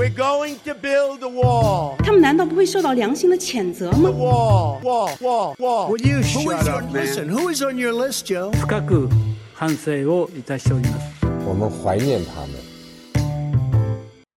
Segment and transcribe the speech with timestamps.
[0.00, 1.95] We're going to build a wall.
[1.97, 5.89] 他们难道不会受到良心的谴责吗 Wall, wall, wall, wall.
[5.89, 7.05] Would you Who shut is up, up, man?
[7.05, 8.51] Listen, who is on your list, Joe?
[8.51, 9.09] 深く
[9.53, 11.25] 反省をいたしております。
[11.47, 12.51] 我们怀念他们。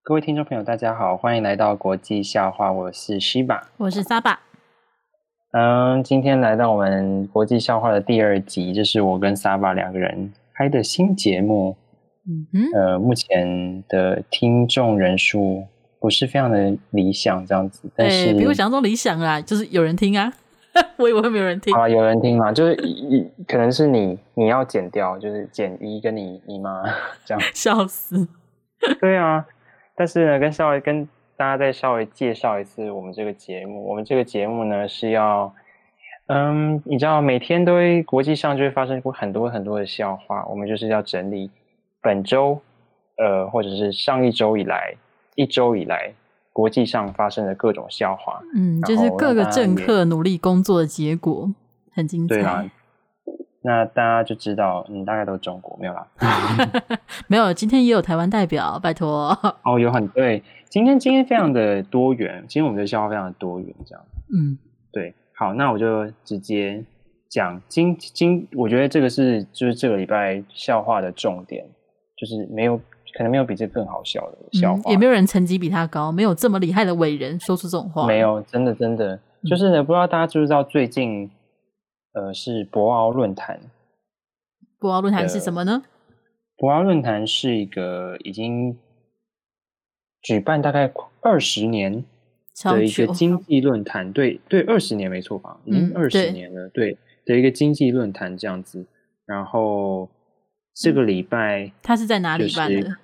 [0.03, 3.69] 各位听众朋友，大家好，欢迎来到国际笑话，我是西巴。
[3.77, 4.39] 我是沙巴。
[5.51, 11.77] 嗯，今天来到我们国际笑话的第二集，这是我跟沙巴两个人开的新节目。
[12.27, 15.63] 嗯哼，呃，目前的听众人数
[15.99, 20.33] 不是非常的理想，这样子，但是、欸、比我想象中理想啊，就是有人听啊，
[20.97, 26.83] 我以为没有人听啊，有人听嘛，就是一可能是你你要剪掉，就是剪一跟你你妈
[27.25, 28.27] 这样， 笑死。
[28.99, 29.45] 对啊，
[29.95, 31.07] 但是呢，跟稍微跟
[31.37, 35.53] 大家再稍微介绍一次我们这个节目，我们这个节目呢是要，
[36.27, 41.51] 嗯，你知道每天都会国际上就会发生过很多很多的笑话，我们就是要整理。
[42.05, 42.61] 本周，
[43.17, 44.95] 呃，或者是上一周以来，
[45.33, 46.13] 一周以来，
[46.53, 51.49] 国际上发生的各种笑话，嗯，就是各个政客努力工作的结果，
[51.91, 52.69] 很精彩。
[53.63, 56.07] 那大家就知道，嗯，大概都是中国没有啦
[57.25, 59.35] 没有，今天也有台湾代表，拜托。
[59.63, 64.05] 哦，有很对，今天今天非常的多元，今天我们的笑话非常的多元，这样。
[64.31, 64.59] 嗯，
[64.91, 66.83] 对，好，那我就直接
[67.27, 71.65] 讲今今，我觉得这个是就是这个礼拜笑话的重点。
[72.25, 72.75] 就是没有，
[73.15, 78.07] 可能没有比这更好笑的笑话，嗯，也没有人成绩比他高，没有这么厉害的伟人说出这种话。
[78.07, 81.29] 没有，真的真的，就是呢，不知道大家知不知道最近，
[82.13, 83.59] 呃，是博鳌论坛。
[84.79, 85.83] 博鳌论坛是什么呢？
[86.57, 88.75] 博鳌论坛是一个已经
[90.23, 92.03] 举办大概二十年
[92.63, 95.57] 的一个经济论坛，对对，二十年没错吧？
[95.65, 98.83] 已经二十年了，嗯，对，对的一个经济论坛这样子，
[99.27, 100.09] 然后。
[100.75, 102.97] 这个礼拜，他是在哪里办的？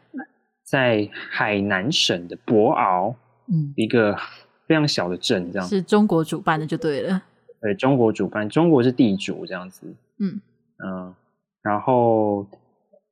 [0.64, 3.16] 在海南省的博鳌，
[3.48, 4.14] 嗯，一个
[4.68, 7.24] 非常小的镇，这样是中国主办的就对了。
[7.62, 9.88] 对，中国主办，中国是地主这样子。
[10.20, 10.42] 嗯
[10.84, 11.16] 嗯，
[11.62, 12.46] 然后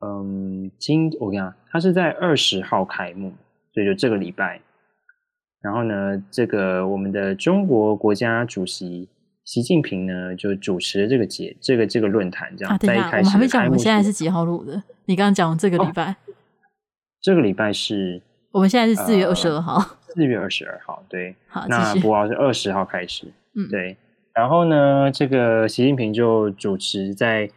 [0.01, 3.31] 嗯，今我跟你讲，他是在二十号开幕，
[3.73, 4.59] 所以就这个礼拜。
[5.61, 9.07] 然后呢，这个我们的中国国家主席。
[9.49, 12.71] 习近平呢，就主持了这个节，这个这个论坛，这样。
[12.71, 14.83] 啊，等一下，我们还没讲，我们现在是几号录的？
[15.05, 16.15] 你刚刚讲这个礼拜，哦，
[17.19, 18.21] 这个礼拜是，
[18.51, 19.83] 我们现在是四月二十二号，
[20.13, 21.33] 四月二十二号，对。
[21.47, 23.25] 好，那博鳌是二十号开始，
[23.57, 23.97] 嗯，对。
[24.35, 27.49] 然后呢，这个习近平就主持在，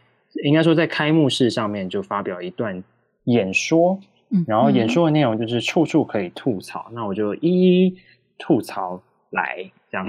[0.45, 2.83] 应该说在开幕式上面就发表一段
[3.25, 7.99] 演说，嗯，然后演说的内容就是处处可以吐槽，嗯，那我就一一
[8.39, 9.71] 吐槽来。
[9.93, 10.09] 这样，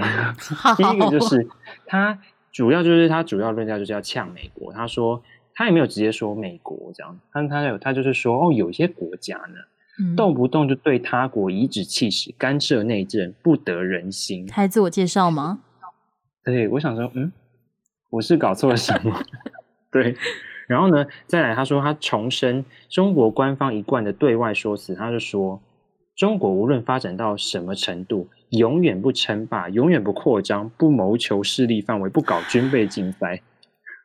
[0.77, 1.45] 第一个就是
[1.85, 2.17] 他
[2.53, 4.71] 主要就是他主要论调就是要呛美国。
[4.71, 5.21] 他说
[5.53, 9.55] 他也没有直接说美国这样，但他有他就是说哦，有些国家呢，
[9.99, 14.47] 嗯、动不动就对他国颐指气使、干涉内政，不得人心。
[14.49, 15.59] 还自我介绍吗？
[16.45, 17.31] 对，我想说，嗯，
[18.09, 19.21] 我是搞错了什么？
[19.91, 20.15] 对，
[20.67, 25.61] 然后呢，再来他说他重申中国官方一贯的对外说辞，他就说
[26.15, 28.29] 中国无论发展到什么程度。
[28.49, 33.41] 永远不称霸，永远不扩张，不谋求势力范围，不搞军备竞赛。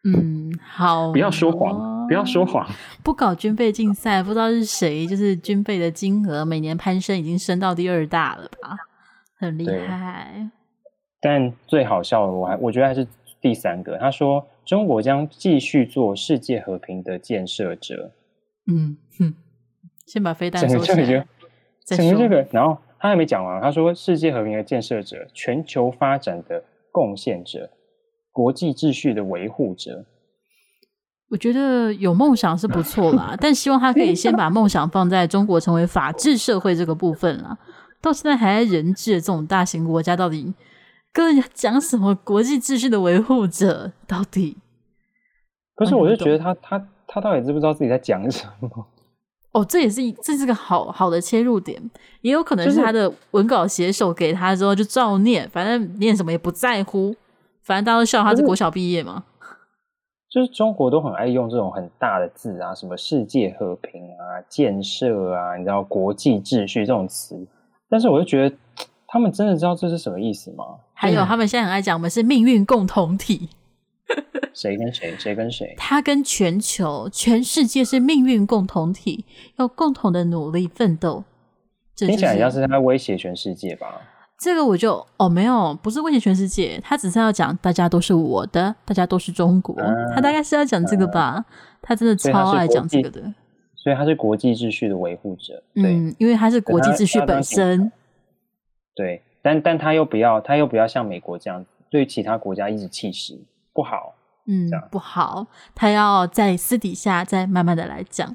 [0.05, 2.67] 嗯，好，不要说谎，不要说谎，
[3.03, 4.23] 不搞军备竞赛。
[4.23, 8.75] 不知道是谁，就是军备的金额每年攀升，已经升到第二大了吧？
[9.39, 10.49] 很厉害。
[11.21, 13.07] 但最好笑的，我还我觉得还是
[13.43, 13.99] 第三个。
[13.99, 18.13] 他说，中国将继续做世界和平的建设者。
[18.67, 19.35] 嗯哼，
[20.07, 21.27] 先把飞弹收起来。
[21.97, 22.77] 整个这个，然后。
[23.01, 26.61] 他还没讲完，他说：“世界和平的建设者，全球发展的
[26.91, 27.71] 贡献者，
[28.33, 30.05] 国际秩序的维护者。”
[31.31, 37.57] 我觉得有梦想是不错啦，但希望他可以先把梦想放在中国成为法治社会这个部分啦。
[38.01, 40.53] 到现在还在人治的这种大型国家，到底
[41.13, 43.93] 跟人家讲什么国际秩序的维护者？
[44.09, 44.57] 到底？
[45.77, 48.87] 可是，我就觉得他他他到底知不知道自己在讲什么？
[49.53, 51.83] 哦，这也是这是个好好的切入点，
[52.21, 57.15] 也有可能是他的文稿写手给他之后就照念，反正念什么也不在乎，
[57.63, 59.25] 反正大家都笑他是国小毕业嘛。
[60.31, 67.35] 就是中国都很爱用这种很大的字啊，什么世界和平啊、建设啊，你知道国际秩序这种词，
[67.89, 68.55] 但是我就觉得
[69.09, 70.65] 他们真的知道这是什么意思吗？
[70.93, 73.49] 还有他们现在很爱讲我们是命运共同体。
[74.55, 75.15] 谁跟谁？
[75.19, 75.75] 谁跟谁？
[75.77, 79.25] 他跟全球、全世界是命运共同体，
[79.57, 81.25] 要共同的努力奋斗。
[81.97, 84.01] 听起来像是他在威胁全世界吧？
[84.39, 89.75] 这个我就哦，没有，不是威胁全世界，他只是要讲大家都是我的，大家都是中国。
[89.83, 91.21] 啊、他大概是要讲这个吧？
[91.21, 91.45] 啊、
[91.83, 93.21] 他真的超爱讲这个的。
[93.75, 95.63] 所以，他是国际秩序的维护者。
[95.75, 97.91] 对，嗯，因为他是国际秩序本身。
[98.95, 103.39] 对，但但他又不要，他又不要像美国这样对其他国家一直气使，
[103.79, 104.13] 不好。
[104.47, 108.35] 嗯，不好，他要在私底下再慢慢的来讲。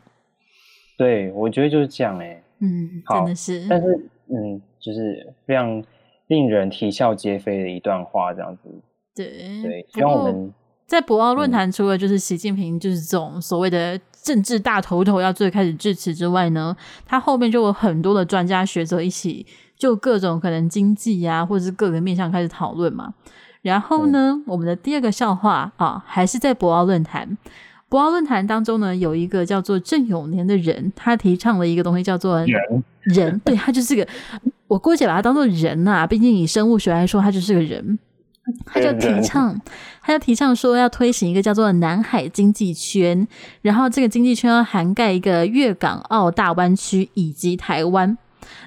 [0.98, 2.44] 对，我觉得就是这样哎、欸。
[2.60, 3.68] 嗯，真的是。
[3.70, 5.84] 但是，嗯，就是非常
[6.28, 8.70] 令人啼笑皆非的一段话，这样子。
[9.14, 10.54] 对对，希望我们
[10.88, 16.74] 在博鳌论坛，除了就是习近平就是这种所谓的政治大头头要最开始致辞之外呢，
[17.06, 23.14] 他后面就有很多的专家学者一起就各种可能经济啊，或者是各个面向开始讨论嘛。
[23.64, 27.36] 然后呢，嗯、我们的第二个笑话啊，还是在博鳌论坛。
[27.90, 32.84] 博鳌论坛当中呢，有一个叫做郑永年的人，他提倡了一个东西叫做人。
[33.02, 34.08] 人对，他就是个，
[34.68, 37.98] 我姑且把他当做人呐、啊，毕竟以生物学来说，他就是个人。
[38.66, 39.58] 他就提倡，
[40.02, 43.26] 他就提倡说要推行一个叫做南海经济圈，
[43.62, 48.18] 然后这个经济圈要涵盖一个粤港澳大湾区以及台湾。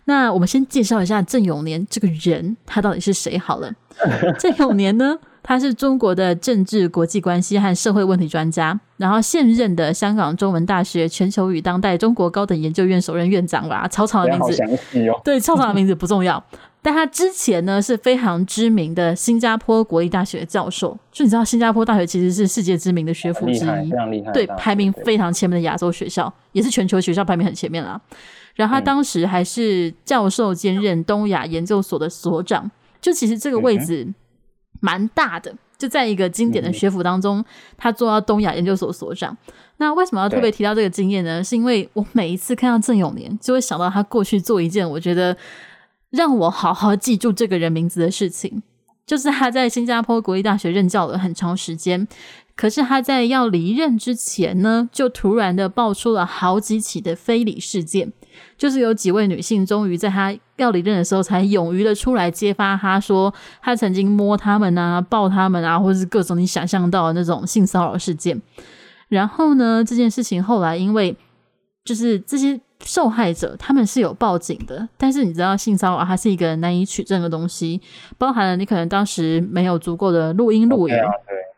[0.04, 3.72] 那我们先介绍一下郑永年这个人，他到底是谁好了。
[4.38, 13.88] 郑永年呢，他是中国的政治国际关系和社会问题专家，然后现任的香港中文大学全球与当代中国高等研究院首任院长啦。
[13.88, 14.62] 超长的名字，
[15.08, 16.42] 哦、 对，超长的名字不重要。
[16.82, 28.00] 但他之前呢是非常知名的新加坡国立大学教授，就你知道新加坡大学其实是世界知名的学府之一，非常厉害，对，排名非常前面的亚洲学校，也是全球学校排名很前面啦。
[28.56, 32.68] 然后他当时还是教授兼任东亚研究所的所长。
[33.00, 34.12] 就其实这个位置
[34.80, 37.44] 蛮大的，就在一个经典的学府当中，
[37.76, 39.36] 他做到东亚研究所所长。
[39.76, 41.44] 那为什么要特别提到这个经验呢？
[41.44, 45.36] 是因为我每一次看到郑永年，就会想到他过去做一件我觉得
[46.10, 48.62] 让我好好记住这个人名字的事情，
[49.06, 52.08] 就是他在新加坡国立大学任教了很长时间，
[52.56, 58.12] 可是他在要离任之前呢，就突然的爆出了好几起的非礼事件。
[58.56, 68.40] 就是有几位女性，终于在他要离任的时候，才勇于的出来揭发他说，他曾经摸他们啊、抱他们啊，或是各种你想象到的那种性骚扰事件。
[69.08, 71.16] 然后呢，这件事情后来因为
[71.84, 77.80] 就是这些受害者他们是有报警的，但是你知道性骚扰它是一个难以取证的东西，
[78.18, 80.94] 包含了你可能当时没有足够的录音录影。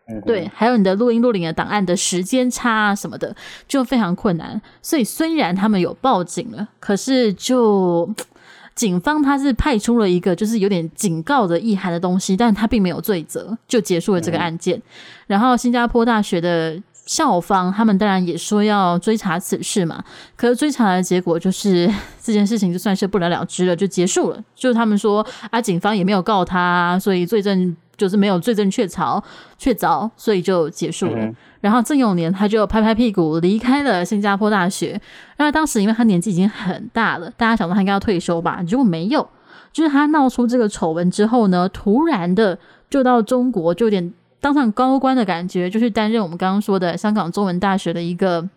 [0.08, 4.60] 啊对，还有你的录音录影的档案的时间差啊什么的，就非常困难。
[4.80, 8.08] 所以虽然他们有报警了，可是就
[8.74, 14.78] 警方他是派出了一个就是有点警告的意涵的东西，但他并没有罪责，就结束了这个案件。
[14.78, 14.82] 嗯、
[15.26, 20.02] 然后新加坡大学的校方他们当然也说要追查此事嘛，
[20.36, 24.42] 可是追查的结果就是 这件事情就算是不了了之了，就结束了。
[24.54, 27.76] 就是他们说啊，警方也没有告他，所以罪证。
[27.98, 29.22] 就是没有罪证确凿，
[29.58, 31.18] 确凿，所以就结束了。
[31.18, 34.98] 嗯、然后郑永年他就拍拍屁股离开了新加坡大学。
[35.36, 38.62] 然后当时因为他年纪已经很大了，大家想到他应该要退休吧？
[38.62, 39.28] 结果没有，
[39.72, 42.58] 就是他闹出这个丑闻之后呢，突然的
[42.88, 48.48] 就到中国，就有点当上高官的感觉，就是担任我们刚刚说的香港中文大学的一个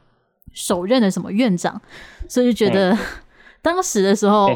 [0.54, 1.82] 首任的什么院长，
[2.28, 2.98] 所以就觉得、嗯、
[3.62, 4.50] 当时的时候。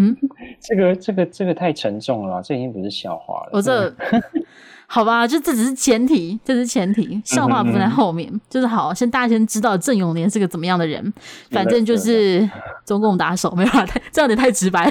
[0.00, 0.16] 嗯，
[0.60, 3.50] 这个这个这个太沉重了，这已经不是笑话了。
[3.52, 3.92] 我这
[4.86, 8.40] 好吧，就这只是前提，这是前提，笑话不在后面。
[8.48, 11.12] 就是好，先大家先知道郑永年是个怎么样的人，
[11.50, 12.48] 反正就是
[12.84, 14.88] 中共打手，没有啦，太这样有点太直白。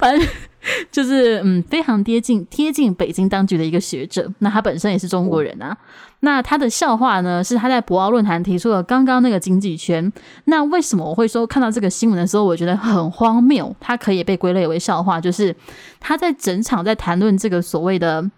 [0.00, 0.28] 反正
[0.90, 5.76] 就是嗯，非常贴近贴近北京当局的一个学者，那他本身也是中国人啊。
[6.20, 10.12] 那他的笑话呢，是他在博鳌论坛提出了刚刚那个经济圈。
[10.46, 13.74] 那为什么我会说看到这个新闻的时候，我觉得很荒谬？
[13.78, 15.54] 他可以被归类为笑话，就是
[16.00, 18.28] 他在整场在谈论这个所谓的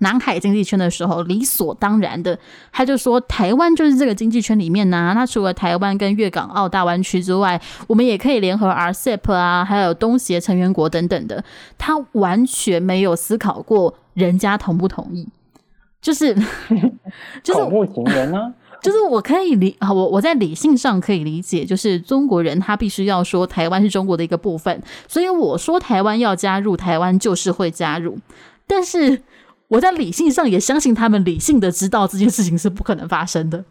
[0.00, 2.38] 南海经济圈的时候，理所当然的，
[2.72, 5.12] 他就说台湾就是这个经济圈里面呢、啊。
[5.12, 11.42] 那除了台湾跟粤港澳大湾区之外，我们也可以联合 RCEP 啊，还有东协成员国等等的。
[11.78, 15.26] 他完全没有思考过人家同不同意。
[16.00, 16.34] 就是，
[17.42, 18.54] 就是恐怖情人呢？
[18.82, 28.18] 就是我可以理啊，我我在理性上可以理解，就是中国人他必须要说台湾是中国的一个部分，所以我说台湾要加入，台湾就是会加入。
[28.68, 29.22] 但是
[29.68, 33.64] 我在理性上也相信他们理性的知道这件事情是不可能发生的。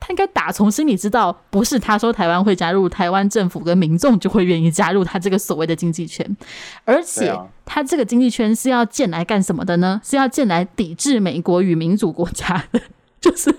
[0.00, 6.36] 他应该打从心里知道，不是他说台湾会加入，台湾政府跟民众就会愿意加入他这个所谓的经济圈，
[6.84, 10.00] 而且他这个经济圈是要建来干什么的呢？
[10.04, 12.80] 是要建来抵制美国与民主国家的，
[13.20, 13.52] 就是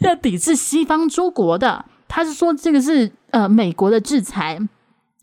[0.00, 1.86] 要抵制西方诸国的。
[2.06, 4.60] 他是说这个是呃美国的制裁，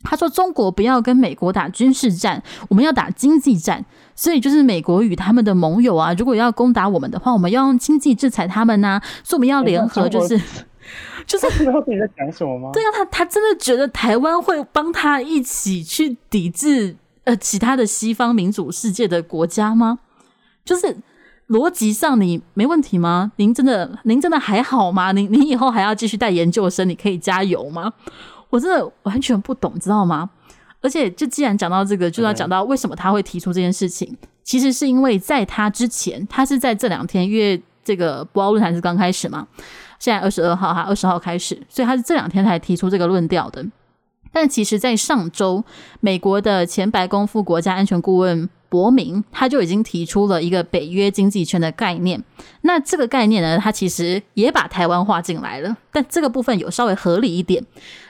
[0.04, 3.84] 他说中国不要跟美国打军事战，我们要打经济战。
[4.16, 9.04] 所以就是美国与他们的盟友啊，如果要攻打我们的话，我们要用经济制裁他们呐、啊。
[9.24, 10.40] 所以我们要联合，就是
[11.26, 12.70] 就是知道自己在讲什么吗？
[12.72, 19.98] 对啊，他他真的觉得台湾会帮他一起去抵制呃其他的西方民主世界的国家吗？
[20.64, 20.96] 就是
[21.50, 23.32] 逻辑上你没问题吗？
[23.38, 25.12] 您真的您真的还好吗？
[25.12, 27.94] 您您以后还要继续带研究生，你可以加油吗？
[28.54, 30.30] 我真的完全不懂，知道吗？
[30.80, 34.08] 而且就既然讲到这个，就要讲到为什么他会提出这件事情。
[34.12, 39.48] 嗯、其实是因为在他之前，他是在这两天，因为这个博鳌论坛是刚开始嘛。
[39.98, 43.66] 现在二十二号哈，二十号开始，所以他是这两天才提出这个论调的。
[44.32, 45.64] 但其实，在上周，
[46.00, 52.24] 美国的前白宫副国家安全顾问伯明他就已经提出了一个北约经济圈的概念。
[52.62, 57.64] 那这个概念呢，他其实也把台湾划进来了，但这个部分有稍微合理一点，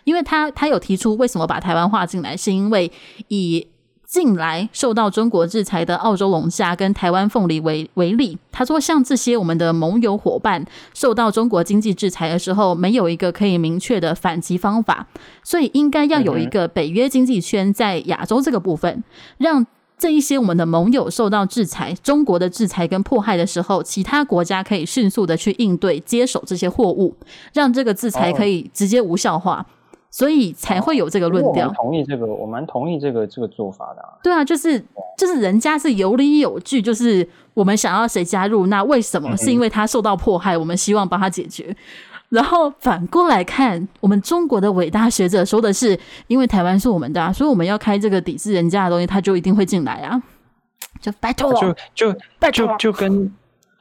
[0.05, 2.89] 因为他他有提出为什么把台湾划进来，是因为
[3.27, 3.67] 以。
[4.05, 15.07] 近来受到中国制裁的澳洲龙虾跟台湾凤梨为为例，他说像这些我们的盟友伙伴受到中国经济制裁的时候，没有一个可以明确的反击方法，
[15.43, 19.03] 所以应该要有一个北约经济圈在亚洲这个部分，
[19.39, 19.65] 让
[20.03, 27.15] 这一些我们的盟友受到制裁，中国的制裁跟迫害的时候，其他国家可以迅速的去应对接手这些货物，
[27.53, 29.65] 让这个制裁可以直接无效化。
[30.11, 31.69] 所以才会有这个论调。
[31.69, 34.09] 我同意这个，我蛮同意这个这个做法的、啊。
[34.21, 34.77] 对啊，就是
[35.17, 39.35] 就是人家是有理有据，就是我们想要谁加入，那为什么？
[39.37, 41.75] 是因为他受到迫害，我们希望帮他解决。
[42.33, 45.97] 然后反过来看，我们中国的伟大学者说的是，
[46.27, 50.21] 因为台湾是我们的、啊，所以我们要开这个抵制人家的东西，他就一定会进来啊。
[50.99, 53.33] 就拜托，就就拜托，就就跟。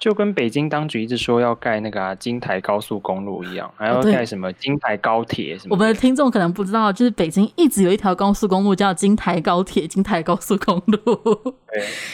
[0.03, 5.77] 就跟北京当局一直说要盖那个、啊、京台高速公路一样，还要盖什么京台高铁什么。
[5.77, 11.55] 我们的听众可能不知道，就是北京一直有一条高速公路叫京台高铁、京台高速公路，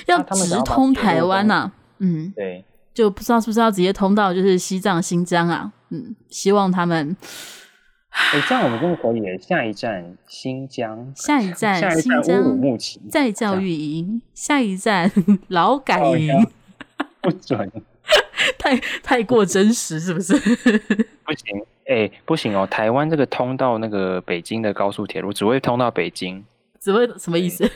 [0.04, 1.72] 要直通台湾呐、啊。
[2.00, 2.62] 嗯，对，
[2.98, 5.72] 就不知道是不是要直接通到就是西藏、新疆啊？
[5.90, 7.16] 嗯，希望他们。
[8.10, 9.20] 哎、欸，这样我们真的可以。
[9.40, 15.08] 下一站新疆，下一站新疆乌鲁木齐再教育营，下一站
[15.46, 16.44] 劳改营。
[17.20, 17.70] 不准，
[18.58, 20.34] 太太过真实是不是？
[21.22, 22.66] 不行，哎、欸，不行哦！
[22.68, 26.44] 台湾这个通到那个北京的高速铁路只会通到北京，
[26.80, 27.70] 只会什么意思？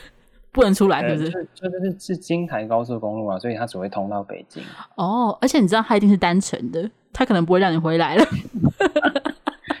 [0.53, 1.31] 不能出来是不是？
[1.53, 4.63] 就就是是京台高速公路啊，所以它只会通到北京。
[4.95, 8.25] 哦，而且你知道它一定是单程的，它可能不会让你回来了。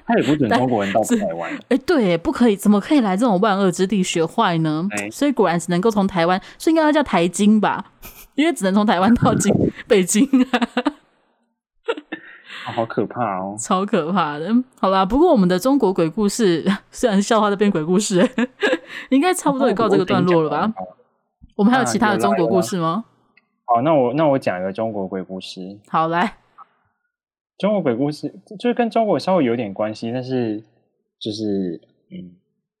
[0.05, 1.49] 他也不准中国人到台湾。
[1.53, 4.85] 哎、欸，对，不可以，怎么可以来这种万恶之地学坏呢？
[4.97, 7.93] 欸、所以果然只能够从台湾，所以应该要叫台京吧。
[8.35, 9.53] 因为只能从台湾到京
[9.87, 10.59] 北京啊，
[12.71, 14.47] 好可怕哦，超可怕的。
[14.79, 18.27] 好啦，不过我们的中国鬼故事 虽然笑话都变鬼故事，
[19.09, 20.73] 应该差不多也告这个段落了吧？
[21.55, 23.05] 我们还有其他的中国故事吗？
[23.65, 25.77] 好，那我那我讲一个中国鬼故事。
[25.87, 26.37] 好，来，
[27.57, 30.63] 中国鬼故事就是跟中国稍微有点关系，但是
[31.19, 31.79] 就是
[32.11, 32.35] 嗯。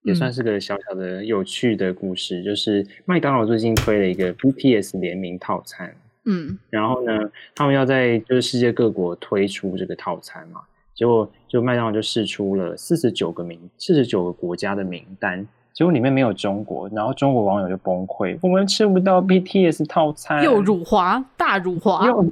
[0.05, 10.61] 也算是个小小的有趣的故事，嗯、就是麦当劳最近推了一个 BTS 联名套餐，嗯，然后呢，他们要在就是世界各国推出这个套餐嘛，
[10.95, 22.25] 结果就麦当劳就试出了四十九个名四十九个国家的名单，结果里面没有中国，然后中国网友就崩溃，我们吃不到 BTS 套餐，又辱华，大辱华，又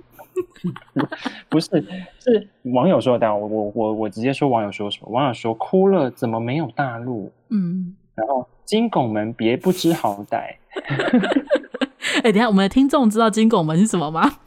[1.50, 1.84] 不是
[2.20, 7.30] 是网友说的，我我我我直接说网友说什么，网友说哭了，怎么没有大陆？
[7.50, 10.56] 嗯，然后金拱门别不知好歹。
[12.20, 14.38] 哎、欸，等下我们的听众知道金拱门是什么吗？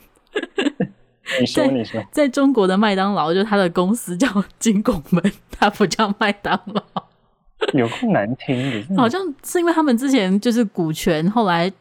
[1.41, 4.29] 你说，你说，在中国的麦当劳，就他的公司叫
[4.59, 6.83] 金拱门， 他不叫麦当劳，
[7.73, 8.97] 有够难听。
[8.97, 11.73] 好像是因为他们之前就是股权，后来。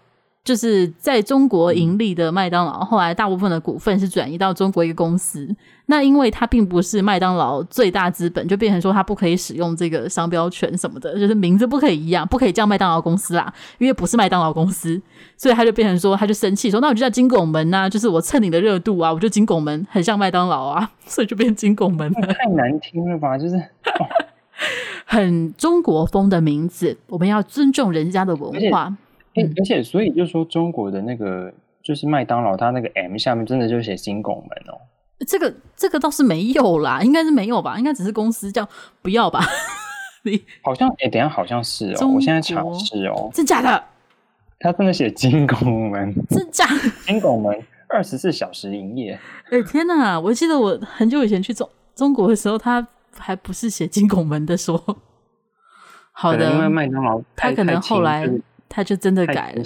[0.44, 5.56] 就是在中国盈利的麦当劳，后来大部分的股份是转移到中国一个公司。
[5.86, 15.02] 那因为它并不是麦当劳最大资本，就变成说它不可以使用这个商标权什么的，就是名字不可以一样，不可以叫麦当劳公司啦，因为不是麦当劳公司，
[15.38, 22.34] 所以他就变成说，他就生气说，那我就叫金拱门呐、啊，就是我蹭你的热度啊，我就金拱门很像麦当劳啊， 所以就变金拱门了。
[22.34, 24.08] 太难听了吧，就是、哦、
[25.06, 28.94] 很中国风的名字，我们要尊重人家的文化。
[29.36, 34.78] 欸、而且，所以就说中国的那个就是麦当劳，它那个 M 下面真的就写金拱门哦。
[35.26, 37.78] 这个这个倒是没有啦，应该是没有吧？
[37.78, 38.68] 应该只是公司叫
[39.02, 39.44] 不要吧？
[40.24, 43.84] 你好像哎、欸，等下好像是哦，我现在查是哦，真假的？
[44.60, 46.66] 他真的写金拱门，真假？
[47.08, 47.58] 金拱门
[47.90, 49.18] 二十四小时营业。
[49.46, 50.20] 哎、欸、天哪！
[50.20, 52.86] 我记得我很久以前去中中国的时候，他
[53.18, 54.78] 还不是写金拱门的说。
[56.12, 58.30] 好的，因为麦当劳他可能后来。
[58.74, 59.64] 他就真的改了。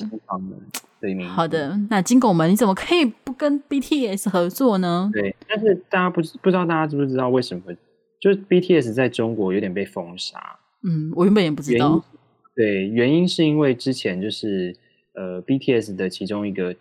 [1.29, 5.09] 好的，那金拱门你怎么可以不跟 BTS 合作呢？
[5.13, 7.63] 对，但是大家不不知道，大家知不知道为什么
[8.19, 10.37] 就是 BTS 在中国有点被封杀。
[10.83, 12.03] 嗯，我原本也不知道。
[12.55, 14.75] 对，原因是因为之前就是
[15.13, 16.73] 呃 BTS 的其中一个，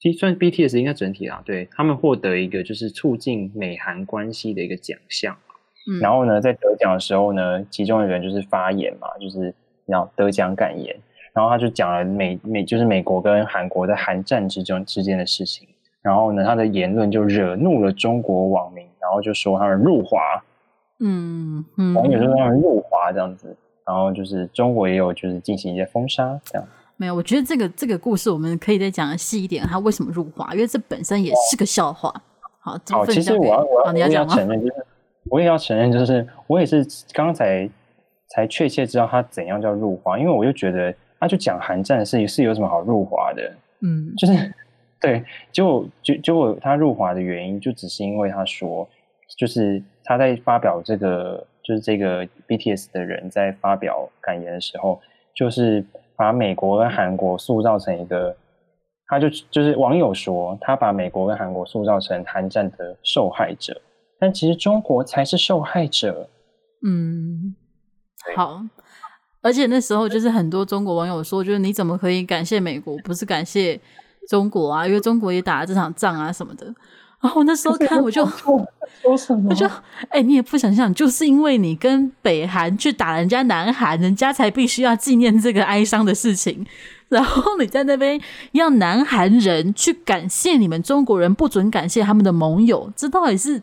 [0.00, 5.36] 其实算 BTS 应该整体啊，对他们获得一个就是促进美韩关系的一个奖项。
[5.88, 9.54] 嗯，然后呢，在得奖的时候呢，其中一个人就是发言嘛，就是
[9.86, 10.96] 要得奖感言，
[11.34, 15.68] 然后他就讲了美美就是美国跟韩国在韩战之中之间的事情。
[16.00, 20.18] 然后呢，他的言论就惹怒了中国网民，然后就说他们入华，
[21.00, 26.68] 嗯，嗯，网友就说他们入华这样子，然后就是中国也有就是进行一些封杀这样。
[26.96, 30.52] 没有，我觉得这个这个故事我们可以再讲的细一点，他为什么入华？
[30.52, 32.12] 因为这本身也是个笑话。
[32.60, 34.86] 好，好，其实我要我要你要承认，就是
[35.30, 37.68] 我也要承认，就是我也是刚才
[38.28, 43.50] 才确切知道他怎样叫入华，因为我就觉得他就讲韩战的事情是有什么好入华的，
[43.80, 44.54] 嗯，就是。
[45.00, 48.88] 对，结果就结果他入华的原因，就只是因为他说，
[49.36, 54.98] 就是他在发表这个，就是这个 BTS 的人在发表感言的时候，
[55.34, 55.84] 就是
[56.16, 58.34] 把美国跟韩国塑造成一个，
[59.06, 63.78] 他就就是网友说，他把美国跟韩国塑造成韩战的受害者，
[64.18, 66.30] 但其实中国才是受害者。
[66.86, 67.54] 嗯，
[68.34, 68.62] 好，
[69.44, 73.78] 而且那时候就是很多中国网友说，就是你怎么可以感谢美国，不是感谢。
[74.26, 76.64] 中国啊，因为中国也打了这场仗啊什么的，
[77.20, 78.24] 然后那时候看我就
[79.02, 86.64] 说什么， 我就哎、欸，你也不想想，就是因为你跟北韩去打人家南韩，人家才必须要纪念这个哀伤的事情，
[87.10, 88.18] 然后你在那边
[88.52, 93.62] 要南韩人去感谢你们中国人，不准感谢他们的盟友，这到底是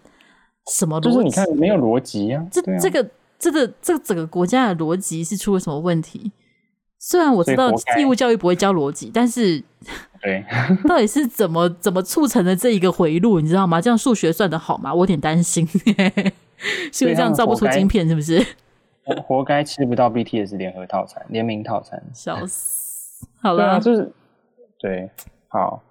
[0.71, 1.09] 什么逻辑？
[1.09, 3.09] 就是你看没有逻辑啊，这、啊、这个
[3.41, 6.31] 这个这个整个国家的逻辑是出了什么问题？
[6.99, 9.63] 虽然我知道义务教育不会教逻辑，但是。
[10.21, 10.45] 对，
[10.87, 13.81] 到底是怎么怎么促成的这一个回路，你知道吗？
[13.81, 14.93] 这样数学算的好吗？
[14.93, 15.65] 我有点担心，
[16.93, 18.45] 是因为这样造不出晶片，是不是？
[19.03, 23.25] 活活该吃不到 BTS 联合套餐、联名套餐，笑死！
[23.41, 24.13] 好了，啊，就是
[24.79, 25.09] 对，
[25.47, 25.81] 好，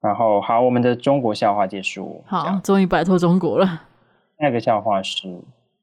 [0.00, 3.82] 然后好，我们的中国笑话结束，好，终于摆脱中国了。
[4.38, 5.28] 那个笑话是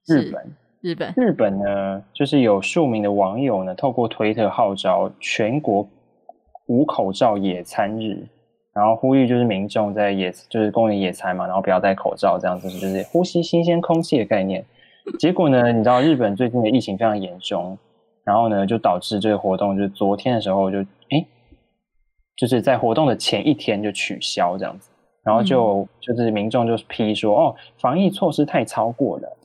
[0.07, 5.87] 日本，日本，日本呢，就是有数名的网友呢，透过推特号召全国。
[6.71, 8.15] 无口罩野餐日，
[8.75, 14.63] 然后呼吁就是民众在野就是公园野餐嘛，然后不要戴口罩，这样子就是呼吸新鲜空气的概念。
[15.17, 17.75] 结果呢，你知道日本最近的疫情非常严重，
[18.23, 20.77] 然后呢就导致这个活动就是昨天的时候就
[21.09, 21.25] 哎，
[22.37, 24.91] 就是在活动的前一天就取消这样子，
[25.23, 29.37] 然后就、嗯、就是民众就批说哦，防疫措施太超过了。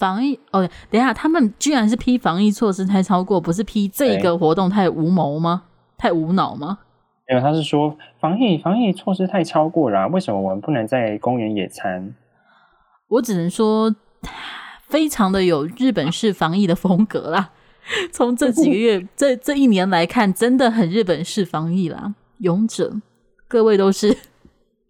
[0.00, 5.64] 防疫哦，等一下，他们居然是批防疫措施太超过，不是批这个活动太无谋吗？
[5.98, 6.78] 太无脑吗？
[7.28, 12.14] 因为他是说防疫防疫措施太超过了啊，为什么我们不能在公园野餐？
[13.08, 13.94] 我只能说，
[14.88, 17.50] 非常的有日本式防疫的风格啦。
[18.10, 22.14] 从这几个月 这这一年来看，真的很日本式防疫啦。
[22.38, 23.00] 勇者，
[23.46, 24.16] 各位都是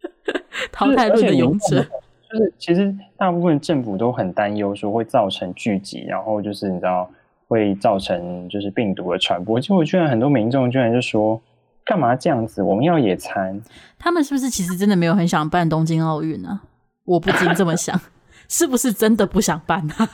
[0.70, 1.84] 淘汰论的勇者。
[2.30, 7.10] 就是其实大部分政府都很担忧，说会造成聚集，然后就是你知道。
[7.50, 11.42] 会造成就是病毒的传播，结果居然很多民众居然就说，
[11.84, 12.62] 干嘛这样子？
[12.62, 13.60] 我们要野餐。
[13.98, 16.60] 他们是不是其实真的没有很想办东京奥运呢？
[17.06, 18.00] 我不禁这么想，
[18.48, 20.08] 是不是真的不想办啊？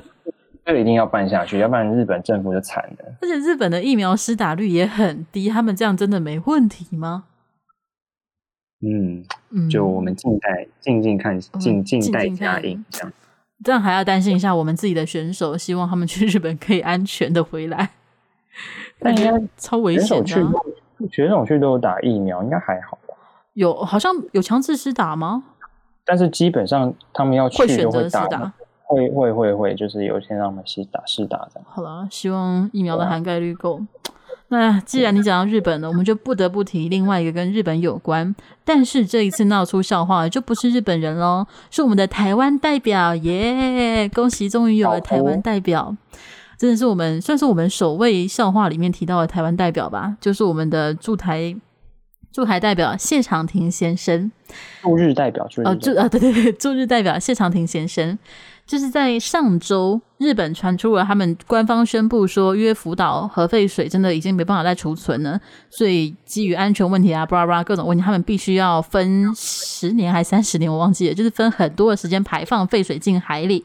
[0.64, 3.14] 这个一定要办下去，要不然日本政府就惨了。
[3.20, 7.24] 而且日本的疫苗施打率也很低，他们这样真的没问题吗？
[8.82, 9.24] 嗯，
[9.68, 13.12] 就我们静待静静看，静静待佳音这样。
[13.62, 17.90] 这样还要担心一下我们自己的选手，希望他们去日本可以安全的回来。
[18.98, 20.26] 但应该超危险的。
[21.10, 23.14] 选手去都有打疫苗，应该还好吧？
[23.54, 25.44] 有，好像有强制施打吗？
[26.04, 28.52] 但是基本上他们要去都会打，会选择施打，
[28.84, 31.68] 会会会会，就是有先让他们施打施打这样。
[31.68, 33.80] 好了，希望疫苗的涵盖率够。
[34.52, 38.34] 那既然你讲到日本了，我们就不得不提另外一个跟日本有关，
[38.64, 44.08] 但是这一次闹出笑话的就不是日本人喽，是我们的台湾代表耶！
[44.08, 45.96] 恭喜，终于有了台湾代表，
[46.58, 51.54] 真的是我们算是我们首位笑话里面提到的台湾代表吧，就是我们的驻台
[52.32, 54.32] 驻台代表谢长廷先生，
[54.82, 55.48] 驻日代表。
[55.64, 58.18] 哦驻啊对对对驻日代表谢长廷先生。
[58.70, 73.64] 就是在上周，日本传出了他们官方宣布说，因为福岛核废水真的已经没办法再储存了，所以基于安全问题啊，巴拉巴拉各种问题，他们必须要分十年还三十年，我忘记了，就是分很多的时间排放废水进海里。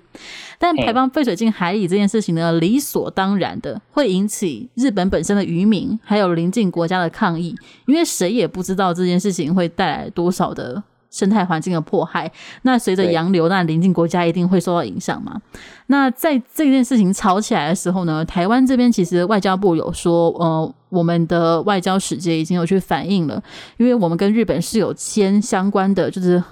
[0.57, 10.81] 但排放废水进海里这件事情呢，理所当然的会引起日本本身的渔民还有邻近国家的抗议，因为谁也不知道这件事情会带来多少的。
[11.15, 12.29] 生态环境的迫害。
[12.63, 15.41] 那随着洋流，那邻近国家一定会受到影响嘛。
[15.87, 23.41] 那在这件事情吵起来的时候呢，台湾这边其实外交部有说，呃，我们的外交使节已经有去反映了，
[23.77, 26.43] 因为我们跟日本是有签相关的，就是。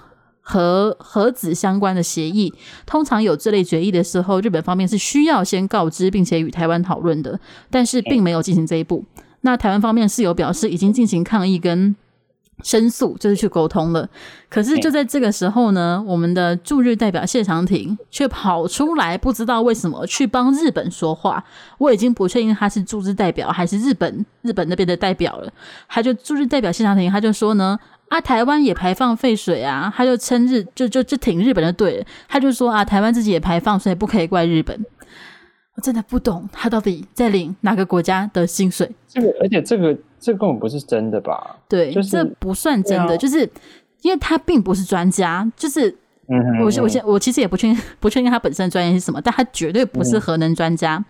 [0.45, 2.53] 和核子相关的协议，
[2.85, 9.05] 通常有这类决议的时候，日本方面是需要先告知，并且与台湾讨论的，但是并没有进行这一步。
[9.45, 11.95] 那台湾方面是有表示已经进行抗议跟
[12.63, 14.09] 申诉，就是去沟通了。
[14.49, 21.43] 可是就在这个时候呢，我们的驻日代表谢长廷却跑出来，不知道为什么去帮日本说话。
[21.77, 25.51] 我已经不确定他是驻日代表还是日本日本那边的代表了。
[25.87, 27.77] 他就驻日代表谢长廷，他就说呢。
[28.09, 34.79] 啊，台湾也排放废水啊，他就称日就就就挺日本的对，他就说啊，台湾自己也排放，所以不可以怪日本。
[35.75, 38.87] 我真的不懂他到底在领哪个国家的薪水。
[39.07, 41.57] 这个，而且这个这根本不是真的吧？
[41.67, 43.49] 对，就是这不算真的，啊、就是
[44.01, 45.89] 因为他并不是专家，就是
[46.27, 50.95] 嗯哼嗯哼，我我现我其实也不确定不确定他本身的专业是什么，但他绝对不是核能专家。
[50.95, 51.05] 嗯、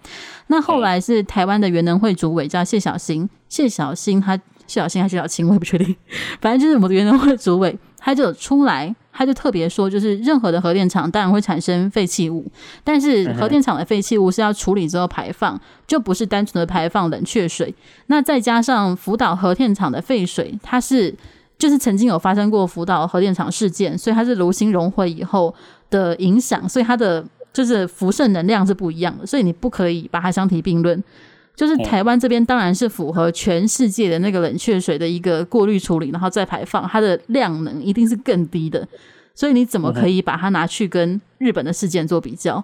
[0.47, 4.39] 那后来是台湾的原能会主委叫谢小新，谢小新他。
[4.65, 5.93] 谢小新还是谢小青，我也不确定。
[6.39, 12.45] 反正就是我们的原能会主委，他就出来，他就特别说，就是任何的核电厂当然会产生废弃物，
[12.83, 17.73] 但是核电厂的废弃物是要处理之后排放，就不是单纯的排放冷却水。
[18.07, 21.13] 那再加上福岛核电厂的废水，它是
[21.57, 25.53] 就是曾经有发生过福岛核电厂事件，所以它是炉心熔毁以后
[25.89, 27.23] 的影响，所以它的
[27.53, 31.01] 就是辐射能量是不一样的，所以你不可以把它相提并论。
[31.55, 38.87] 就是台湾这边当然是符合全世界的那个冷却水的一个过滤处理，然后再排放，它的量能一定是更低的。
[39.35, 42.63] 所以你怎么可以把它拿去跟日本的事件做比较？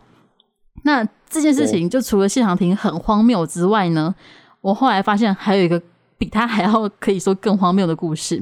[0.83, 4.13] 那这件事情就除了谢长廷很荒谬之外呢，
[4.61, 5.81] 我后来发现还有一个
[6.17, 8.41] 比他还要可以说更荒谬的故事，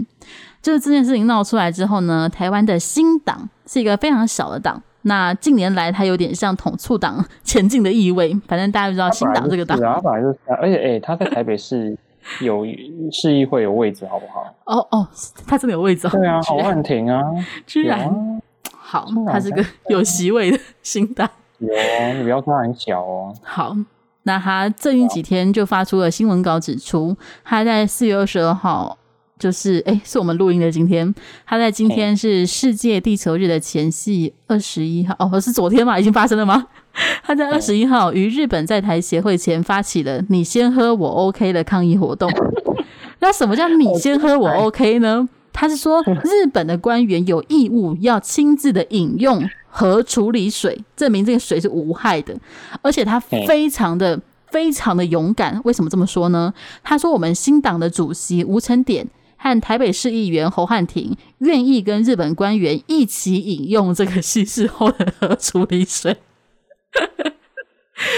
[0.61, 4.81] 就是这件事情闹出来之后呢，台湾的新党是一个非常小的党。
[5.07, 8.37] 那近年来，它有点像统促党前进的意味。
[8.45, 11.97] 反正大家都知道新党这个党，他本来就是，而且哎，他在台北市
[12.41, 12.65] 有
[13.09, 14.53] 市议会有位置，好不好？
[14.65, 15.07] 哦哦，
[15.47, 16.09] 他真的有位置。
[16.09, 17.23] 对啊，好汉庭啊，
[17.65, 18.13] 居然、啊、
[18.77, 21.29] 好，他是个有席位的 新党。
[21.59, 21.69] 有，
[22.17, 23.33] 你不要说他很小哦。
[23.41, 23.73] 好，
[24.23, 27.15] 那他最近几天就发出了新闻稿，指出
[27.45, 28.96] 他在四月二十二号。
[29.39, 31.13] 就是哎，是我们录音的今天。
[31.45, 35.99] 他在今天是世界地球日的前夕，二十一号哦，是昨天嘛？
[35.99, 36.67] 已经发生了吗？
[37.23, 42.27] 他在二十一号于日本在台协会前发起了“你先喝我 OK” 的抗议活动。
[43.19, 45.29] 那什么叫“你先喝我 OK” 呢？
[45.53, 52.35] 他是说 日本的官员有义务要亲自的饮用和处理水，证明这个水是无害的，
[52.81, 55.61] 而且他非常的非常的勇敢。
[55.65, 56.51] 为什么这么说呢？
[56.83, 59.07] 他说我们新党的主席吴成典。
[59.47, 66.17] 和台北市议员侯汉廷愿意跟日本官员一起饮用这个稀释后的核处理水。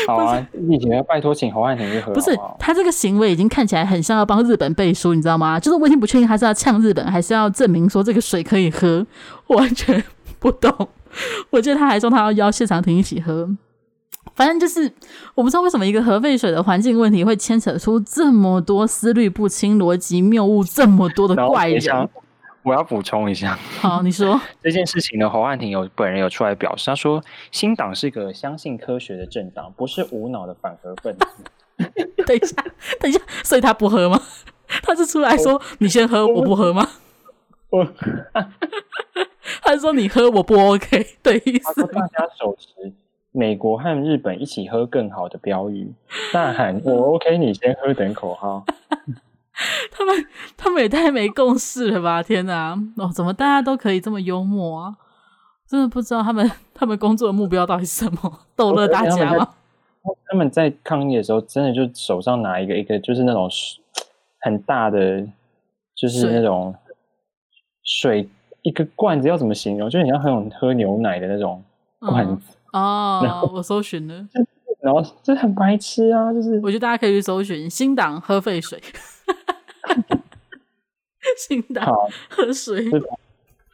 [0.06, 2.14] 好啊，你请要拜托请侯汉廷去喝。
[2.14, 5.60] 不是他这个行为已经看起来很像要帮日本背书，你知道吗？
[5.60, 9.06] 就是我已经不确定他是要呛日本，还是要证明说这个水可以喝，
[9.48, 10.04] 我完全
[10.38, 10.90] 不懂。
[11.52, 13.50] 我记得他还说他要邀谢长廷一起喝。
[14.40, 14.90] 反正就是，
[15.36, 22.10] 我不知道为什么一个核废水的环境问题会牵扯出这么多思虑不清、逻辑谬误这么多的怪人。
[22.64, 27.22] 我要补充一下，好，你说这件事情呢，侯汉廷有本人有出来表示，他说
[27.52, 31.28] 新党是个相信科学的政党，不是无脑的反核分子。
[32.26, 32.64] 等一下，
[33.02, 34.22] 等一下，所以他不喝吗？
[34.84, 36.88] 他是出来说你先喝，我不喝吗？
[37.72, 37.86] 我，
[39.64, 41.86] 他是说你喝我不 OK 的意思。
[41.88, 42.94] 大家手持。
[43.32, 45.94] 美国和日本一起喝更好的标语，
[46.34, 48.66] 大喊“我 OK，你先喝”等口号。
[49.92, 52.24] 他们他们也太没共识了吧！
[52.24, 54.96] 天哪，哦，怎么大家都可以这么幽默啊？
[55.68, 58.40] 真的不知道他们 他们工作的目标到底是什么？
[58.56, 59.50] 逗乐大家吗？
[60.32, 63.50] 他们在抗议的时候，真的就手上拿一个一个，就是那种
[64.40, 65.28] 很大的，
[65.94, 66.74] 就是那种
[67.84, 68.30] 水，水
[68.62, 69.90] 一个罐子，要怎么形容？
[69.90, 71.62] 就是你要很有喝牛奶的那种
[72.00, 72.54] 罐子。
[72.54, 74.28] 嗯哦，我搜寻了，
[74.82, 76.32] 然后这很白痴啊！
[76.32, 78.82] 就是我觉得大家可以去搜寻新党喝废水，
[81.38, 81.94] 新党
[82.30, 82.90] 喝水，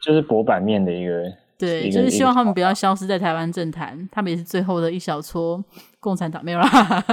[0.02, 5.62] 就是博版面的一个，对，就是希望他们不要消失在台湾政坛，他们也是最后的一小撮
[6.00, 7.04] 共产党，没有啦，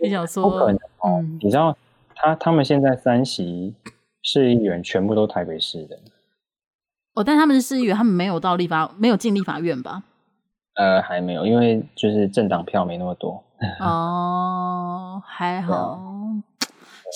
[0.00, 1.20] 一小撮，不可能哦。
[1.20, 1.76] 嗯，你知道
[2.14, 3.74] 他他们现在三席
[4.22, 5.98] 市议员全部都台北市的，
[7.14, 10.02] 哦，但他们是市议员，他们没有到立法，没有进立法院吧？
[10.76, 13.42] 呃，还没有，因为就是政党票没那么多。
[13.80, 16.00] 哦，还好，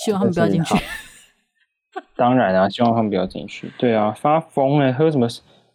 [0.03, 0.75] 希望他们不要进去。
[2.15, 3.71] 当然啊，希望他们不要进去。
[3.77, 5.27] 对啊，发疯了，喝什么？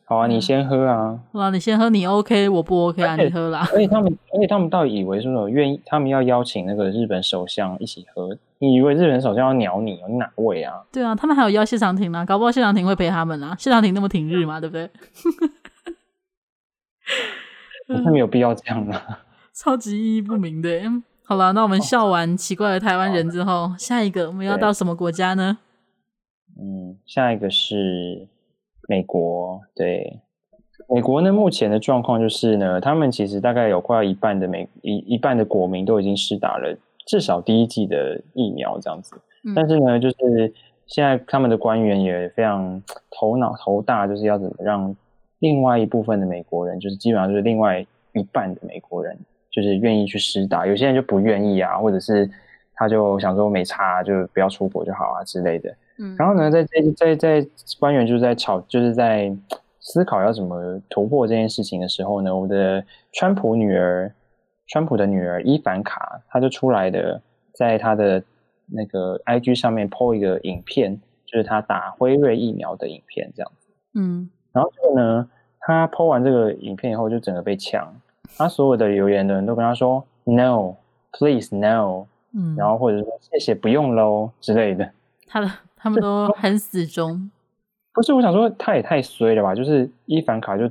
[0.06, 1.18] 好啊，你先喝啊。
[1.32, 3.66] 哇，你先喝，你 OK，我不 OK 啊，你喝啦。
[3.72, 8.36] 而且他们，而且他们倒以为说什么愿意，他们要邀请那个日本首相一起喝。
[8.58, 10.02] 你以为日本首相要鸟你？
[10.08, 10.74] 你哪位啊？
[10.92, 13.56] 对啊，他们还有邀谢长廷呢，搞不好谢长廷会陪他们啊。
[13.58, 14.90] 谢长廷那么挺日嘛，对不对？
[17.88, 19.20] 他没有必要这样啊，
[19.54, 20.70] 超级意义不明的。
[21.26, 25.58] 好了，那我们笑完奇怪的台湾人之后，下一个我们要到什么国家呢？
[26.60, 28.28] 嗯，下一个是
[28.88, 29.60] 美国。
[29.74, 30.20] 对，
[30.88, 39.16] 美国呢，目前的状况就是呢，他们其实大概有快要一半的美一一半的国民都已经施打了至少第一季的疫苗这样子。
[39.44, 40.52] 嗯、但是呢，就是
[40.86, 44.94] 现在他们的官员也非常头脑头大，就是要怎么让
[45.44, 49.16] 另外一部分的美国人，就是基本上就是另外一半的美国人。
[49.54, 52.28] 就是愿意去施打，有些人就不愿意啊，或者是
[52.74, 55.72] 他就想说没差，就不要出国就好啊之类的。
[56.00, 57.46] 嗯，然后呢，在在在在
[57.78, 59.32] 官员就是在吵，就是在
[59.78, 64.12] 思考要怎么突破这件事情的时候呢，我们的川普女儿，
[64.66, 67.22] 川普的女儿伊凡卡，她就出来的，
[67.54, 68.20] 在她的
[68.66, 73.68] 那个 IG 上面 po 一个影片，就是她打辉瑞疫苗的影片这样子。
[73.94, 75.30] 嗯，然后这个呢，
[75.66, 77.92] 她 po 完这个影片以后，就整个被呛。
[78.36, 80.74] 他所有的留言的人都跟他说 “No,
[81.12, 84.90] please, no”，嗯，然后或者说“谢谢，不用喽”之类的。
[85.26, 87.30] 他的他们都很死忠。
[87.92, 89.54] 不是，我想说他也太衰了吧？
[89.54, 90.68] 就是伊凡卡就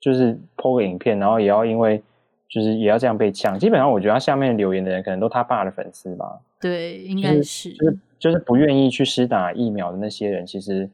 [0.00, 2.02] 就是 po 个影片，然后也要因为
[2.48, 3.58] 就是也要这样被呛。
[3.58, 6.40] 基本上，我觉得他下面留言的人可能都他爸的粉丝吧。
[6.60, 10.88] 对，应该是就是就是不愿意去施打疫苗的那些人，其实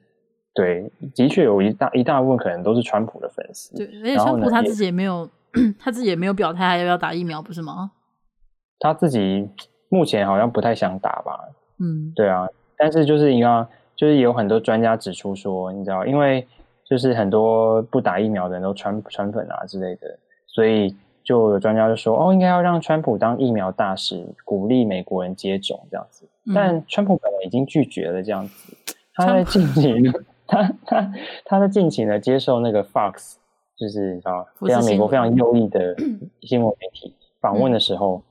[0.55, 3.77] 对的确有一大一大部分可能都是川普的粉丝。
[3.77, 5.29] 对，而且川普他自己也没有。
[5.79, 7.91] 他自己也没有表态，还要不要打疫苗，不是吗？
[8.79, 9.47] 他自己
[9.91, 11.39] 目前好像不太想打吧。
[11.79, 12.49] 嗯，对啊。
[12.79, 16.49] 但是就是你看，就是有很多专家指出说，你知道，因为
[16.89, 26.27] 就是很多不打疫苗的人都川川粉啊之类的，所以就有专家就说，哦，应该要让川普当疫苗大使，鼓励美国人接种这样子。
[26.47, 28.75] 嗯、但川普本人已经拒绝了这样子。
[29.13, 30.11] 他在近期呢，
[30.47, 31.13] 他他
[31.45, 33.37] 他在近期呢接受那个 Fox。
[33.75, 35.97] 就是啊，非常美国非常优异的
[36.43, 38.23] 新闻媒体访问的时候，嗯、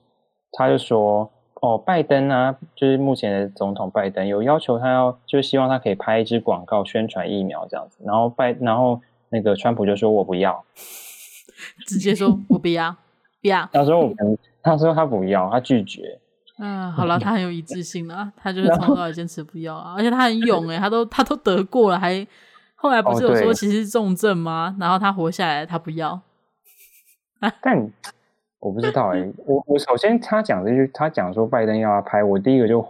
[0.54, 10.63] 他就说：“哦，拜登啊，就是目前的总统拜登有要求他要，就是希望他可以拍一支广告宣传疫苗这样子。”然后拜，然后那个川普就说：“我不要。
[11.86, 12.95] ”直接说：“我不要，
[13.41, 14.13] 不要。”他说：“我，
[14.62, 16.17] 他说他不要，他拒绝。”
[16.62, 22.26] 嗯， 好了，他很有一致性了， 他就是从头到尾坚持不要啊，而且他很勇哎， 他都他都得过了还。
[22.76, 24.74] 后来不是有说其实重症吗？
[24.76, 26.19] 哦、然后他活下来，他不要。
[27.62, 27.91] 但
[28.60, 32.84] 我不知道哎、欸，我我首先他讲这句，他讲说拜登要他拍，我第一个就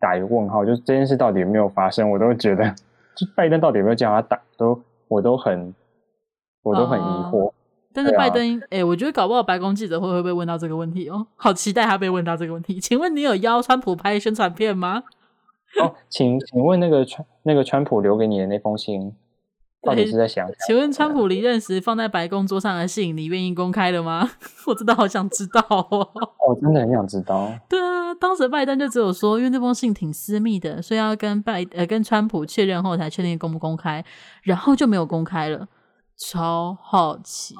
[0.00, 2.10] 打一个问号，就是这件事到底有没有发生？
[2.10, 2.68] 我都觉得，
[3.14, 5.72] 就拜登到底有没有叫他打，都我都很
[6.62, 7.48] 我都很疑惑。
[7.48, 7.54] 哦、
[7.96, 12.78] 但是拜登，哎、啊欸，我觉得搞不好白宫记者会会被问到这个问题哦，好期待他被问到这个问题。
[12.80, 15.04] 请问你有邀川普拍宣传片吗？
[15.80, 19.14] 哦，请请问那个川那个川普留给你的那封信。
[19.82, 20.54] 到底是在想，想？
[20.66, 24.28] 请问川普离任时放在白宫桌上的信，你愿意公开了吗？
[24.66, 26.10] 我真的好想知道哦。
[26.48, 27.50] 我真的很想知道。
[27.68, 34.04] 对啊，当时拜登就只有说，因为那封信挺私密的，所以要跟拜呃跟川普确认后才确定公不公开，
[34.42, 35.68] 然后就没有公开了。
[36.18, 37.54] 超好奇，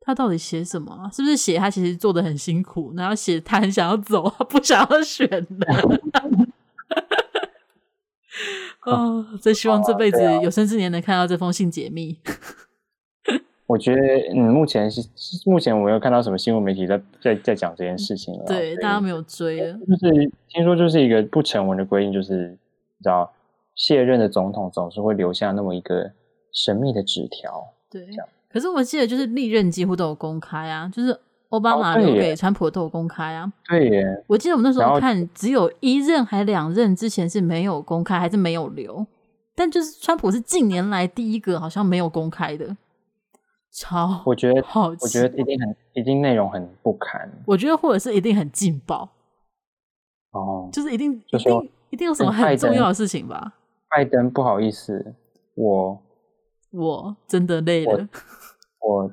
[0.00, 1.10] 他到底写什么？
[1.12, 5.66] 是不是写他其实做的很辛苦，然后写他很想要走，他 不想要选的？
[8.86, 12.18] 哦，真希望这辈子有生之年能看到这封信解密。
[13.66, 14.00] 我觉得，
[14.34, 15.00] 嗯，目前是
[15.46, 18.44] 目前我没有看到什么新闻媒体在在在讲这件事情了。
[18.46, 19.78] 对，大家没有追了。
[19.86, 20.10] 就是
[20.48, 22.56] 听说，就是一个不成文的规定，就是你
[23.02, 23.32] 知道，
[23.76, 26.10] 卸任的总统总是会留下那么一个
[26.52, 27.72] 神秘的纸条。
[27.88, 28.26] 对，这样。
[28.52, 31.18] 可是我记得，就是历任几乎都有公开啊，就是。
[31.50, 34.24] 奥巴马留给川普都有公开啊，对耶。
[34.28, 39.04] 我记得我们那时候看，只有一任还两任之前是没有公开，还是没有留。
[39.56, 42.76] 但就是川普是近年来第一个好像没有公开的，
[43.72, 47.28] 超我觉得好，我觉得一定很，一定内容很不堪。
[47.44, 49.08] 我觉得或者是一定很劲爆
[50.30, 53.54] 哦，就是一定一定一定有什么很重要的事情吧。
[53.90, 55.16] 拜登不好意思，
[55.56, 56.00] 我
[56.70, 58.08] 我真的累了，
[58.80, 59.02] 我。
[59.04, 59.12] 我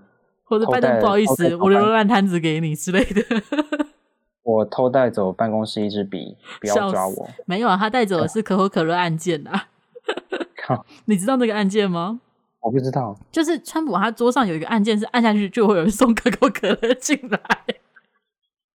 [0.49, 3.21] 或者拜登不好意思，我留了烂摊子给你之类的。
[4.43, 7.29] 我偷带走办公室一支笔，不要抓我。
[7.45, 9.67] 没有啊，他带走的是可口可乐案件啊。
[10.55, 12.21] 靠，你知道那个案件吗？
[12.61, 13.13] 我不知道。
[13.29, 17.39] 就是川普他桌上有一个按键，是按下去就会有人送可口可乐进来。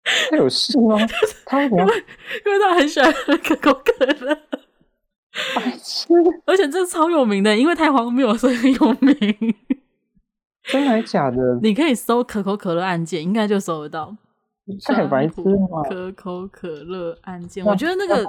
[0.28, 0.98] 他有事吗？
[1.46, 1.83] 他为什么？
[2.44, 4.38] 因为他很喜欢喝可口可乐。
[5.57, 6.07] 白痴，
[6.44, 9.55] 而且这超有名的，因为太荒谬，所以很有名。
[10.64, 11.37] 真的还假的？
[11.62, 14.16] 你可以搜可口可乐案件，应该就搜得到。
[14.85, 15.83] 太白痴了！
[15.88, 18.25] 可口可乐案件，我觉得那个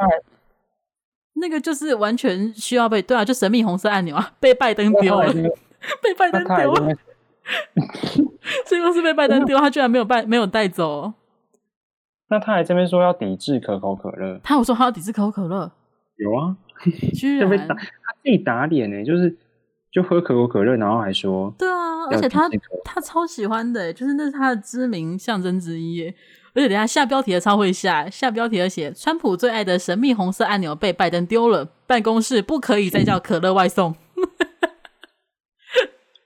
[1.35, 5.31] 那个就是完全需要被对啊，就神秘红色按钮啊，被拜登丢了，
[6.01, 6.91] 被拜登丢了。
[8.65, 11.13] 这个是被拜登丢，他居然没有拜没有带走。
[12.29, 15.71] 那他还这边说要抵制可口可乐，他有说他要抵制可口可乐？
[16.15, 16.57] 有啊，
[17.13, 19.37] 居然他自己打脸呢，就是
[19.93, 22.49] 就喝可口可乐，然后还说对啊，而且他
[22.83, 26.11] 他超喜欢的，就是那是他的知名象征之一。
[26.55, 33.95] 而且等下下标题的超会下，下标题的写川普最爱的神秘红色按钮被拜登丢了，办公室不可以再叫可乐外送。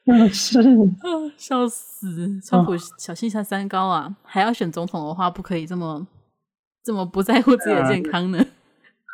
[0.32, 0.62] 是，
[1.38, 2.40] 笑死！
[2.42, 6.08] 川普小心下三高啊，还要选总统的话，不可以这么
[6.84, 8.46] 这么不在乎自己的健康呢。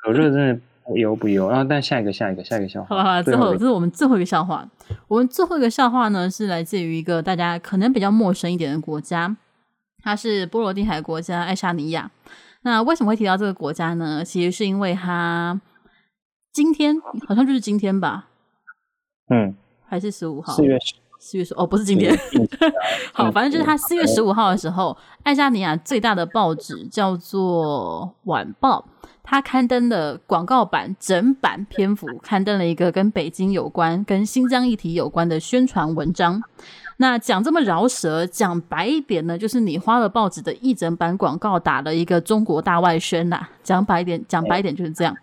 [0.03, 1.50] 可乐真的不油不油。
[1.50, 2.88] 然后，但下一个，下一个，下一个笑话。
[2.88, 4.67] 好了好了，最后这是我们最后一个笑话。
[5.08, 9.36] 我们最后一个笑话呢，是来自于一个大家可能比较陌生一点的国家，
[10.04, 12.12] 它是波罗的海国家爱沙尼亚。
[12.62, 14.24] 那为什么会提到这个国家呢？
[14.24, 15.60] 其实是因为它
[16.52, 16.96] 今天
[17.28, 18.28] 好像就是今天吧。
[19.30, 19.56] 嗯。
[19.86, 22.17] 还是十五号，四月十，四月十哦，不是今天。
[23.13, 28.84] 好，反正就是他四月十五号的时候，爱沙尼亚最大的报纸叫做《晚报》，
[29.23, 36.43] 它刊登的广告版整版篇幅，刊登了一个跟北京有关、跟新疆议题有关的宣传文章。
[36.97, 43.47] 那讲这么饶舌，讲白一点呢，就是你花了报纸的一整版广告，打了一个中国大外宣呐。
[43.63, 45.15] 讲白一点，讲白一点就是这样。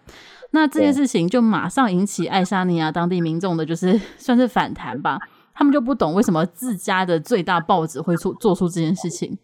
[0.50, 5.20] 那这件事情就马上引起爱沙尼亚当地民众的，就是 算是反弹吧。
[5.54, 9.36] 他们就不懂为什么自家的最大报纸会做做出这件事情，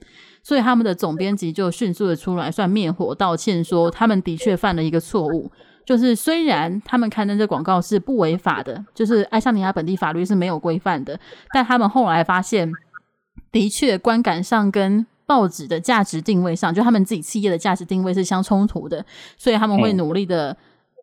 [0.46, 5.50] 所以他们的总编辑就迅速的出来算灭火道歉，说他们的确犯了一个错误，
[5.84, 11.18] 就是虽然他们刊登这广告是不违法的，就是爱沙尼亚本地法律是没有规范的，
[11.52, 12.70] 但他们后来发现，
[13.50, 19.04] 的确观感上跟报纸的价值定位上，就他们自己企业的价值定位是相冲突的，
[19.36, 20.56] 所以他们会努力的。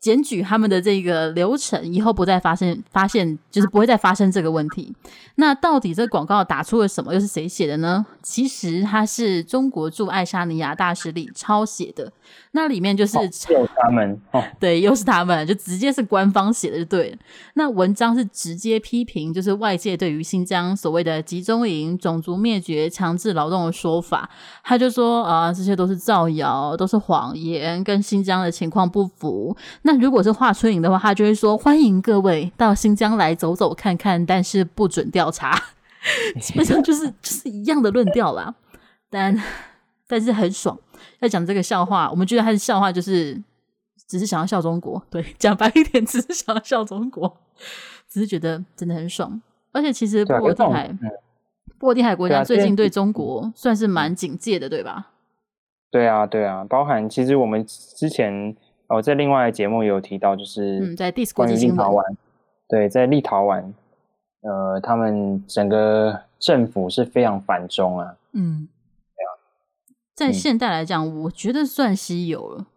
[0.03, 4.93] 检举他们的这个流程，以后不再发生，发现就是不会再发生这个问题。
[5.35, 7.13] 那到底这广告打出了什么？
[7.13, 8.05] 又是谁写的呢？
[8.21, 12.11] 其实它是中国驻爱沙尼亚大使李超写的。
[12.51, 17.17] 那里面就是、哦、有他们，哦、对，又是他们，就直接是官方写的，就对了。
[17.53, 24.29] 那文章是直接批评，就是外界对于新疆所谓的集中营、种族灭绝、强制劳动的说法。
[24.63, 29.55] 他就说啊、呃，这些都是造谣，都是谎言，跟新疆的情况不符。
[29.83, 35.57] 那如果是华春莹的话，他就会说欢迎各位到新疆来走走看看，但是不准调查。
[36.41, 38.53] 基本上就是就是一样的论调啦，
[39.09, 39.41] 但
[40.07, 40.77] 但是很爽。
[41.19, 43.41] 在讲这个笑话，我们觉得他的笑话就是
[44.05, 47.37] 只是想要笑中国，对，讲白一点，只是想要笑中国，
[48.09, 49.41] 只是觉得真的很爽。
[49.71, 50.87] 而且其实波罗的海，
[51.79, 55.11] 波罗的海国家最近对中国算是蛮警戒的，对吧？
[55.89, 58.53] 对啊，对啊，包含其实我们之前
[58.93, 62.17] 哦，在另外的节目有提到，就是嗯，在 Dis 国际新闻，
[62.69, 63.63] 对，在立陶宛，
[64.41, 68.67] 呃，他们整个政府是非常反中啊，嗯。
[70.15, 72.67] 在现代来讲，我觉得算稀有了。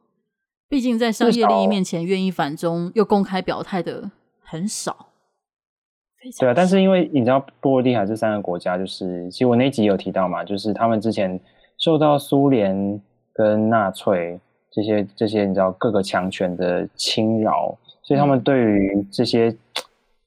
[0.70, 4.10] 毕竟在商业利益面前，愿意反中又公开表态的
[4.42, 5.08] 很少。
[6.40, 11.38] 对啊，但是因为你知道波罗的海这三个国家，就是其实我那集有提到嘛，就是他们之前
[11.76, 12.98] 受到苏联
[13.34, 14.40] 跟纳粹
[14.76, 19.56] 这些这些你知道各个强权的侵扰，所以他们对于这些、嗯、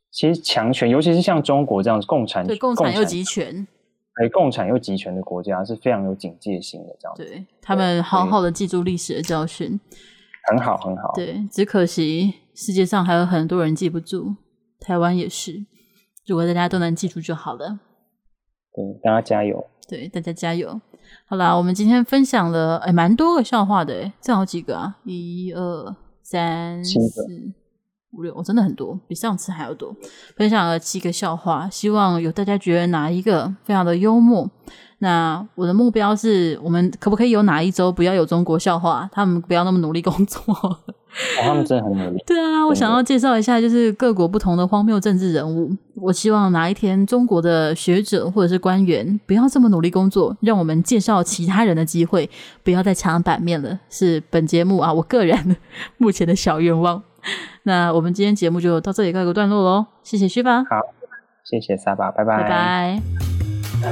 [0.10, 3.68] 其实强权，尤其是像中国这样共产，对共产又集权。
[4.34, 7.24] 共产又集权的国家是非常有警戒心的，这样子。
[7.24, 9.80] 对，他们好好的记住历史的教训，
[10.50, 11.14] 很好很好。
[11.14, 14.36] 对，只可惜世界上还有很多人记不住，
[14.80, 15.64] 台湾也是。
[16.28, 17.80] 如果大家都能记住就好了。
[18.74, 19.68] 对，大家加油。
[19.88, 20.82] 对，大家加油。
[21.26, 26.98] 好啦，我们今天分享了哎，蛮多个笑话的哎，这好几个啊，一二三四。
[28.12, 29.96] 五六，我真的很多，比上次还要多。
[30.36, 34.50] 分享了七个笑话，希望有大家觉得哪一个非常的幽默。
[34.98, 39.08] 那我的目标是我们可不可以有哪一周不要有中国笑话？
[39.12, 40.44] 他们不要那么努力工作。
[41.40, 42.24] 哦，他们真的很努力。
[42.26, 45.76] 对啊，我想要介绍一下，就是各国不同的荒谬政治人物。
[45.96, 52.30] 我希望哪一天中国的学者或者是官员不要这么努力工作，让我们介绍其他人的机会
[52.64, 53.80] 不要再抢版面了。
[53.90, 55.58] 是本节目啊，我个人
[55.98, 57.04] 目前的小愿望。
[57.64, 60.80] 那我们今天节目就到这里告一个段落喽，谢谢旭发，好，
[61.44, 63.92] 谢谢沙巴，拜拜，拜